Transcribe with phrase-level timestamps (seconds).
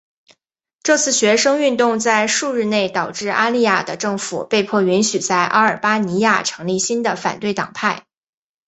[0.81, 8.07] 这次学生运动在数日内导致阿利雅的政府被迫允许在阿尔巴尼亚成立新的反对党派。